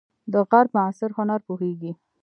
د 0.33 0.33
غرب 0.49 0.69
معاصر 0.77 1.09
هنر 1.17 1.39
پوهیږئ؟ 1.47 1.91